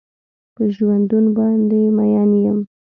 [0.55, 2.59] په ژوندون باندې مين يم.